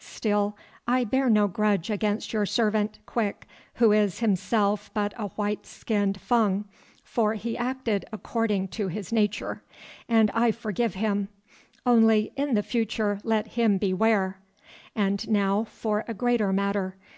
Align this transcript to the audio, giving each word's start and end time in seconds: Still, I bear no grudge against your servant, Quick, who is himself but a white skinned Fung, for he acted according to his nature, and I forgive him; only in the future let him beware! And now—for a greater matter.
Still, 0.00 0.54
I 0.86 1.04
bear 1.04 1.30
no 1.30 1.46
grudge 1.48 1.88
against 1.88 2.34
your 2.34 2.44
servant, 2.44 2.98
Quick, 3.06 3.46
who 3.76 3.90
is 3.90 4.18
himself 4.18 4.90
but 4.92 5.14
a 5.16 5.28
white 5.28 5.64
skinned 5.64 6.20
Fung, 6.20 6.66
for 7.02 7.32
he 7.32 7.56
acted 7.56 8.04
according 8.12 8.68
to 8.68 8.88
his 8.88 9.14
nature, 9.14 9.62
and 10.06 10.30
I 10.32 10.50
forgive 10.50 10.92
him; 10.92 11.28
only 11.86 12.32
in 12.36 12.52
the 12.52 12.62
future 12.62 13.18
let 13.24 13.46
him 13.56 13.78
beware! 13.78 14.36
And 14.94 15.26
now—for 15.26 16.04
a 16.06 16.12
greater 16.12 16.52
matter. 16.52 16.96